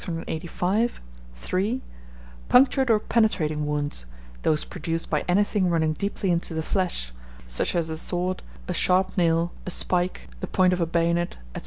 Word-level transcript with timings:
Punctured 2.49 2.89
or 2.89 2.99
penetrating 2.99 3.67
wounds 3.67 4.07
those 4.41 4.65
produced 4.65 5.11
by 5.11 5.23
anything 5.27 5.69
running 5.69 5.93
deeply 5.93 6.31
into 6.31 6.55
the 6.55 6.63
flesh; 6.63 7.11
such 7.45 7.75
as 7.75 7.87
a 7.87 7.97
sword, 7.97 8.41
a 8.67 8.73
sharp 8.73 9.15
nail, 9.15 9.51
a 9.67 9.69
spike, 9.69 10.27
the 10.39 10.47
point 10.47 10.73
of 10.73 10.81
a 10.81 10.87
bayonet, 10.87 11.37
&c. 11.55 11.59